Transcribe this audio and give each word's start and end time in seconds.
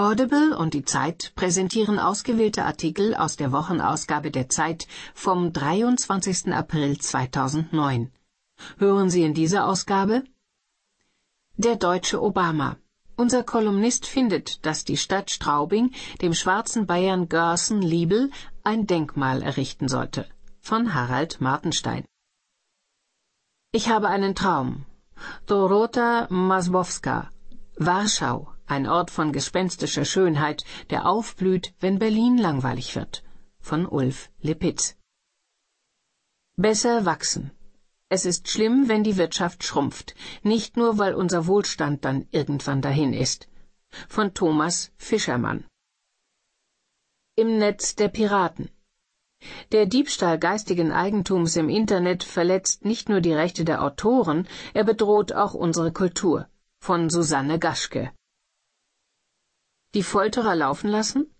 Audible 0.00 0.56
und 0.56 0.72
die 0.72 0.86
Zeit 0.86 1.32
präsentieren 1.34 1.98
ausgewählte 1.98 2.64
Artikel 2.64 3.14
aus 3.14 3.36
der 3.36 3.52
Wochenausgabe 3.52 4.30
der 4.30 4.48
Zeit 4.48 4.86
vom 5.12 5.52
23. 5.52 6.54
April 6.54 6.96
2009. 6.96 8.10
Hören 8.78 9.10
Sie 9.10 9.22
in 9.24 9.34
dieser 9.34 9.66
Ausgabe 9.66 10.24
Der 11.58 11.76
deutsche 11.76 12.22
Obama. 12.22 12.78
Unser 13.16 13.42
Kolumnist 13.42 14.06
findet, 14.06 14.64
dass 14.64 14.86
die 14.86 14.96
Stadt 14.96 15.30
Straubing 15.30 15.92
dem 16.22 16.32
schwarzen 16.32 16.86
Bayern 16.86 17.28
Gerson 17.28 17.82
Liebel 17.82 18.30
ein 18.64 18.86
Denkmal 18.86 19.42
errichten 19.42 19.88
sollte. 19.88 20.26
Von 20.62 20.94
Harald 20.94 21.42
Martenstein. 21.42 22.06
Ich 23.70 23.90
habe 23.90 24.08
einen 24.08 24.34
Traum. 24.34 24.86
Dorota 25.44 26.26
Masbowska. 26.30 27.28
Warschau 27.76 28.50
ein 28.70 28.86
Ort 28.86 29.10
von 29.10 29.32
gespenstischer 29.32 30.04
Schönheit, 30.04 30.64
der 30.90 31.06
aufblüht, 31.06 31.74
wenn 31.80 31.98
Berlin 31.98 32.38
langweilig 32.38 32.94
wird. 32.94 33.24
Von 33.58 33.86
Ulf 33.86 34.30
Lipitz. 34.40 34.96
Besser 36.56 37.04
wachsen. 37.04 37.50
Es 38.08 38.24
ist 38.24 38.48
schlimm, 38.48 38.88
wenn 38.88 39.04
die 39.04 39.16
Wirtschaft 39.16 39.64
schrumpft, 39.64 40.14
nicht 40.42 40.76
nur, 40.76 40.98
weil 40.98 41.14
unser 41.14 41.46
Wohlstand 41.46 42.04
dann 42.04 42.26
irgendwann 42.30 42.82
dahin 42.82 43.12
ist. 43.12 43.48
Von 44.08 44.34
Thomas 44.34 44.92
Fischermann. 44.96 45.64
Im 47.36 47.58
Netz 47.58 47.94
der 47.96 48.08
Piraten. 48.08 48.68
Der 49.72 49.86
Diebstahl 49.86 50.38
geistigen 50.38 50.92
Eigentums 50.92 51.56
im 51.56 51.68
Internet 51.68 52.22
verletzt 52.22 52.84
nicht 52.84 53.08
nur 53.08 53.20
die 53.20 53.32
Rechte 53.32 53.64
der 53.64 53.82
Autoren, 53.82 54.46
er 54.74 54.84
bedroht 54.84 55.32
auch 55.32 55.54
unsere 55.54 55.92
Kultur. 55.92 56.48
Von 56.80 57.10
Susanne 57.10 57.58
Gaschke. 57.58 58.12
Die 59.92 60.04
Folterer 60.04 60.54
laufen 60.54 60.88
lassen? 60.88 61.34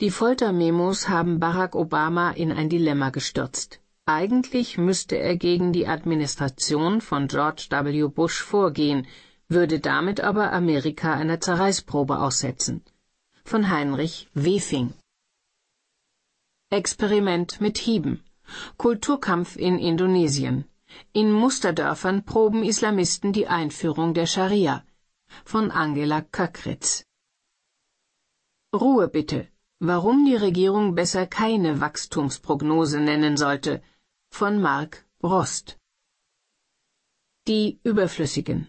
Die 0.00 0.12
Foltermemos 0.12 1.08
haben 1.08 1.40
Barack 1.40 1.74
Obama 1.74 2.30
in 2.30 2.52
ein 2.52 2.68
Dilemma 2.68 3.10
gestürzt. 3.10 3.80
Eigentlich 4.06 4.78
müsste 4.78 5.18
er 5.18 5.36
gegen 5.36 5.72
die 5.72 5.88
Administration 5.88 7.00
von 7.00 7.26
George 7.26 7.66
W. 7.70 8.06
Bush 8.06 8.40
vorgehen, 8.40 9.08
würde 9.48 9.80
damit 9.80 10.20
aber 10.20 10.52
Amerika 10.52 11.12
einer 11.12 11.40
Zerreißprobe 11.40 12.20
aussetzen. 12.20 12.84
Von 13.44 13.68
Heinrich 13.68 14.28
Wefing 14.32 14.94
Experiment 16.70 17.60
mit 17.60 17.78
Hieben 17.78 18.22
Kulturkampf 18.76 19.56
in 19.56 19.76
Indonesien 19.76 20.66
In 21.12 21.32
Musterdörfern 21.32 22.24
proben 22.24 22.62
Islamisten 22.62 23.32
die 23.32 23.48
Einführung 23.48 24.14
der 24.14 24.26
Scharia. 24.26 24.84
Von 25.44 25.72
Angela 25.72 26.20
Köckritz 26.20 27.07
Ruhe 28.74 29.08
bitte. 29.08 29.48
Warum 29.80 30.26
die 30.26 30.36
Regierung 30.36 30.94
besser 30.94 31.26
keine 31.26 31.80
Wachstumsprognose 31.80 33.00
nennen 33.00 33.38
sollte. 33.38 33.80
Von 34.30 34.60
Mark 34.60 35.06
Brost. 35.20 35.78
Die 37.46 37.80
Überflüssigen. 37.82 38.68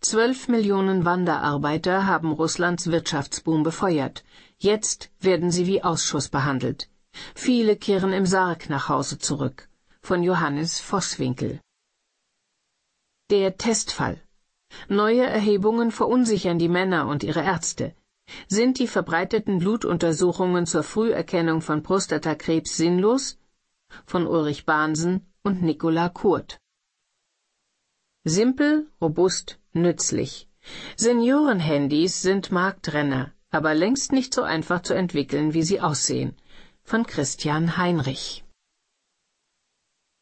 Zwölf 0.00 0.48
Millionen 0.48 1.04
Wanderarbeiter 1.04 2.06
haben 2.06 2.32
Russlands 2.32 2.90
Wirtschaftsboom 2.90 3.62
befeuert. 3.62 4.24
Jetzt 4.58 5.12
werden 5.20 5.52
sie 5.52 5.68
wie 5.68 5.84
Ausschuss 5.84 6.28
behandelt. 6.28 6.90
Viele 7.36 7.76
kehren 7.76 8.12
im 8.12 8.26
Sarg 8.26 8.68
nach 8.68 8.88
Hause 8.88 9.18
zurück. 9.18 9.68
Von 10.02 10.24
Johannes 10.24 10.80
Vosswinkel. 10.80 11.60
Der 13.30 13.56
Testfall. 13.56 14.20
Neue 14.88 15.26
Erhebungen 15.26 15.92
verunsichern 15.92 16.58
die 16.58 16.68
Männer 16.68 17.06
und 17.06 17.22
ihre 17.22 17.42
Ärzte. 17.42 17.94
Sind 18.48 18.78
die 18.78 18.86
verbreiteten 18.86 19.58
Blutuntersuchungen 19.58 20.66
zur 20.66 20.82
Früherkennung 20.82 21.60
von 21.60 21.82
Prostatakrebs 21.82 22.76
sinnlos? 22.76 23.38
Von 24.06 24.26
Ulrich 24.26 24.66
Bahnsen 24.66 25.26
und 25.42 25.62
Nicola 25.62 26.08
Kurt. 26.08 26.58
Simpel, 28.24 28.86
robust, 29.00 29.58
nützlich. 29.72 30.48
Seniorenhandys 30.96 32.20
sind 32.20 32.52
Marktrenner, 32.52 33.32
aber 33.50 33.74
längst 33.74 34.12
nicht 34.12 34.34
so 34.34 34.42
einfach 34.42 34.82
zu 34.82 34.94
entwickeln, 34.94 35.54
wie 35.54 35.62
sie 35.62 35.80
aussehen. 35.80 36.36
Von 36.82 37.06
Christian 37.06 37.76
Heinrich. 37.76 38.44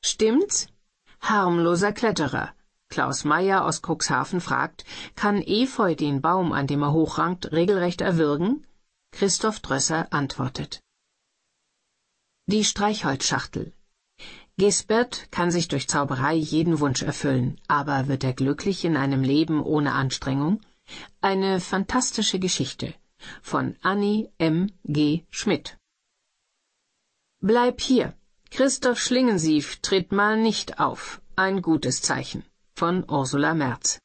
Stimmt's? 0.05 0.69
Harmloser 1.21 1.93
Kletterer. 1.93 2.56
Klaus 2.89 3.25
Meyer 3.25 3.65
aus 3.65 3.83
Cuxhaven 3.83 4.41
fragt, 4.41 4.85
kann 5.17 5.43
Efeu 5.43 5.95
den 5.95 6.21
Baum, 6.21 6.53
an 6.53 6.67
dem 6.67 6.83
er 6.83 6.93
hochrankt, 6.93 7.53
regelrecht 7.53 8.01
erwürgen? 8.01 8.65
Christoph 9.13 9.61
Drösser 9.61 10.13
antwortet. 10.13 10.83
Die 12.47 12.65
Streichholzschachtel. 12.65 13.73
Gisbert 14.57 15.31
kann 15.31 15.51
sich 15.51 15.69
durch 15.69 15.89
Zauberei 15.89 16.35
jeden 16.35 16.81
Wunsch 16.81 17.03
erfüllen, 17.03 17.61
aber 17.69 18.09
wird 18.09 18.25
er 18.25 18.33
glücklich 18.33 18.85
in 18.85 18.97
einem 18.97 19.23
Leben 19.23 19.63
ohne 19.63 19.93
Anstrengung? 19.93 20.61
Eine 21.21 21.61
fantastische 21.61 22.39
Geschichte 22.39 22.95
von 23.43 23.77
Annie 23.83 24.31
M. 24.39 24.71
G. 24.85 25.25
Schmidt. 25.31 25.77
Bleib 27.41 27.81
hier. 27.81 28.15
Christoph 28.51 29.01
Schlingensief 29.01 29.81
tritt 29.81 30.13
mal 30.13 30.41
nicht 30.41 30.79
auf. 30.79 31.21
Ein 31.35 31.61
gutes 31.61 32.01
Zeichen 32.01 32.45
von 32.79 33.05
Ursula 33.09 33.55
Merz. 33.55 33.99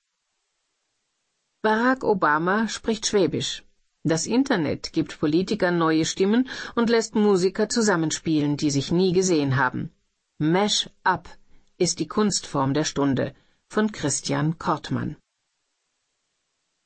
Barack 1.61 2.03
Obama 2.03 2.69
spricht 2.69 3.05
Schwäbisch. 3.05 3.63
Das 4.03 4.25
Internet 4.25 4.93
gibt 4.93 5.19
Politikern 5.19 5.77
neue 5.77 6.05
Stimmen 6.05 6.47
und 6.73 6.89
lässt 6.89 7.13
Musiker 7.13 7.67
zusammenspielen, 7.67 8.55
die 8.55 8.71
sich 8.71 8.91
nie 8.91 9.11
gesehen 9.11 9.57
haben. 9.57 9.91
Mash 10.39 10.89
Up 11.03 11.27
ist 11.77 11.99
die 11.99 12.07
Kunstform 12.07 12.73
der 12.73 12.85
Stunde 12.85 13.35
von 13.67 13.91
Christian 13.91 14.57
Kortmann. 14.57 15.17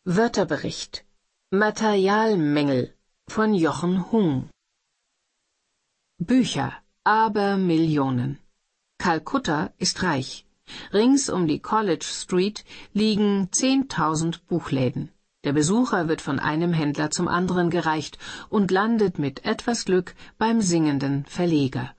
Wörterbericht 0.06 1.06
Materialmängel 1.52 2.94
von 3.28 3.54
Jochen 3.54 4.12
Hung 4.12 4.50
Bücher 6.18 6.74
aber 7.04 7.58
Millionen. 7.58 8.40
Kalkutta 8.98 9.72
ist 9.78 10.02
reich. 10.02 10.45
Rings 10.94 11.30
um 11.30 11.48
die 11.48 11.60
College 11.60 12.06
Street 12.06 12.64
liegen 12.94 13.50
zehntausend 13.52 14.48
Buchläden. 14.48 15.12
Der 15.44 15.54
Besucher 15.54 16.08
wird 16.08 16.22
von 16.22 16.40
einem 16.40 16.74
Händler 16.74 17.12
zum 17.12 17.28
anderen 17.28 17.70
gereicht 17.70 18.18
und 18.50 18.72
landet 18.72 19.20
mit 19.20 19.46
etwas 19.46 19.86
Glück 19.86 20.16
beim 20.38 20.62
singenden 20.62 21.26
Verleger. 21.26 21.94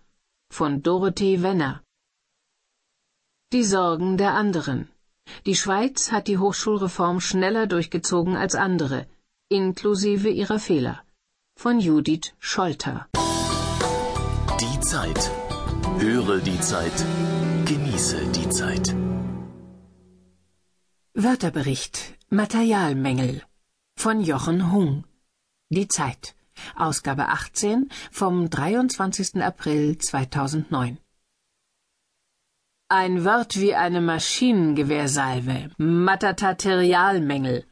Von 0.51 0.83
Dorothee 0.83 1.43
Wenner. 1.43 1.83
Die 3.53 3.63
Sorgen 3.63 4.17
der 4.19 4.35
anderen. 4.35 4.89
Die 5.45 5.55
Schweiz 5.55 6.11
hat 6.11 6.27
die 6.27 6.39
Hochschulreform 6.39 7.21
schneller 7.21 7.67
durchgezogen 7.67 8.37
als 8.37 8.55
andere, 8.55 9.07
inklusive 9.49 10.29
ihrer 10.29 10.59
Fehler. 10.59 11.03
Von 11.57 11.79
Judith 11.79 12.35
Scholter. 12.39 13.09
Die 14.61 14.81
Zeit. 14.81 15.31
Höre 15.99 16.39
die 16.41 16.61
Zeit. 16.61 17.05
Genieße 17.67 18.19
die 18.31 18.49
Zeit. 18.49 18.95
Wörterbericht 21.15 22.15
Materialmängel 22.29 23.43
von 23.99 24.21
Jochen 24.21 24.71
Hung. 24.71 25.05
Die 25.69 25.89
Zeit. 25.89 26.37
Ausgabe 26.77 27.27
18 27.27 27.89
vom 28.13 28.49
23. 28.49 29.43
April 29.43 29.99
2009. 29.99 30.99
Ein 32.89 33.25
Wort 33.25 33.59
wie 33.61 33.75
eine 33.75 34.01
Maschinengewehrsalve, 34.01 35.71
Matataterialmängel 35.77 37.65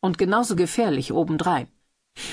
und 0.00 0.16
genauso 0.16 0.54
gefährlich 0.54 1.10
obendrein. 1.10 1.66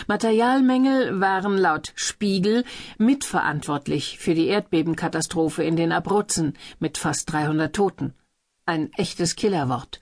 Materialmängel 0.07 1.19
waren 1.19 1.57
laut 1.57 1.91
Spiegel 1.95 2.63
mitverantwortlich 2.97 4.17
für 4.19 4.35
die 4.35 4.47
Erdbebenkatastrophe 4.47 5.63
in 5.63 5.75
den 5.75 5.91
Abruzzen 5.91 6.53
mit 6.79 6.97
fast 6.97 7.31
300 7.33 7.75
Toten. 7.75 8.13
Ein 8.65 8.91
echtes 8.93 9.35
Killerwort. 9.35 10.01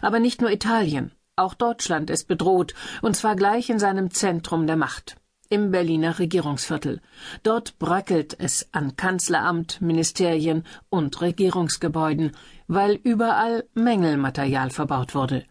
Aber 0.00 0.20
nicht 0.20 0.40
nur 0.40 0.50
Italien, 0.50 1.12
auch 1.36 1.52
Deutschland 1.52 2.08
ist 2.08 2.28
bedroht, 2.28 2.74
und 3.02 3.14
zwar 3.14 3.36
gleich 3.36 3.68
in 3.68 3.78
seinem 3.78 4.10
Zentrum 4.10 4.66
der 4.66 4.76
Macht, 4.76 5.16
im 5.50 5.70
Berliner 5.70 6.18
Regierungsviertel. 6.18 7.02
Dort 7.42 7.78
bröckelt 7.78 8.34
es 8.38 8.68
an 8.72 8.96
Kanzleramt, 8.96 9.82
Ministerien 9.82 10.64
und 10.88 11.20
Regierungsgebäuden, 11.20 12.32
weil 12.68 12.94
überall 13.02 13.64
Mängelmaterial 13.74 14.70
verbaut 14.70 15.14
wurde. 15.14 15.44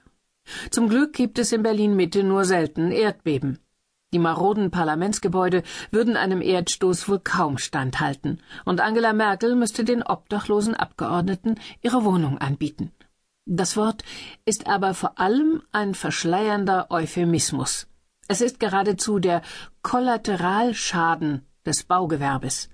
Zum 0.72 0.90
Glück 0.90 1.14
gibt 1.14 1.38
es 1.38 1.52
in 1.52 1.62
Berlin 1.62 1.96
Mitte 1.96 2.24
nur 2.24 2.46
selten 2.46 2.92
Erdbeben. 2.92 3.60
Die 4.14 4.20
maroden 4.20 4.72
Parlamentsgebäude 4.72 5.64
würden 5.90 6.18
einem 6.18 6.42
Erdstoß 6.42 7.08
wohl 7.08 7.20
kaum 7.20 7.58
standhalten, 7.58 8.42
und 8.66 8.82
Angela 8.82 9.14
Merkel 9.14 9.56
müsste 9.56 9.86
den 9.86 10.04
obdachlosen 10.04 10.76
Abgeordneten 10.76 11.56
ihre 11.82 12.04
Wohnung 12.04 12.38
anbieten. 12.38 12.92
Das 13.46 13.78
Wort 13.78 14.04
ist 14.46 14.68
aber 14.68 14.94
vor 14.94 15.18
allem 15.18 15.64
ein 15.72 15.96
verschleiernder 15.96 16.88
Euphemismus. 16.92 17.88
Es 18.28 18.42
ist 18.42 18.60
geradezu 18.60 19.20
der 19.20 19.42
Kollateralschaden 19.82 21.46
des 21.66 21.84
Baugewerbes. 21.84 22.70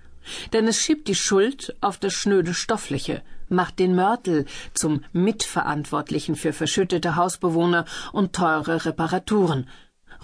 Denn 0.54 0.68
es 0.68 0.82
schiebt 0.82 1.08
die 1.08 1.16
Schuld 1.16 1.76
auf 1.82 1.98
das 1.98 2.14
schnöde 2.14 2.54
Stoffliche, 2.54 3.22
macht 3.48 3.80
den 3.80 3.96
Mörtel 3.96 4.46
zum 4.74 5.04
Mitverantwortlichen 5.14 6.36
für 6.36 6.52
verschüttete 6.52 7.16
Hausbewohner 7.16 7.86
und 8.12 8.34
teure 8.34 8.86
Reparaturen. 8.86 9.70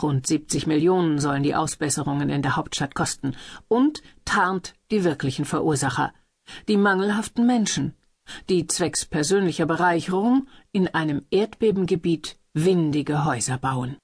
Rund 0.02 0.26
70 0.28 0.68
Millionen 0.68 1.20
sollen 1.20 1.44
die 1.44 1.56
Ausbesserungen 1.56 2.30
in 2.30 2.42
der 2.42 2.56
Hauptstadt 2.56 2.96
kosten. 2.96 3.36
Und 3.68 4.02
tarnt 4.26 4.74
die 4.92 5.04
wirklichen 5.04 5.46
Verursacher, 5.46 6.14
die 6.68 6.78
mangelhaften 6.78 7.46
Menschen, 7.46 7.96
die 8.50 8.68
zwecks 8.68 9.06
persönlicher 9.06 9.66
Bereicherung 9.66 10.48
in 10.72 10.88
einem 10.88 11.26
Erdbebengebiet 11.30 12.38
windige 12.54 13.26
Häuser 13.26 13.58
bauen. 13.58 13.98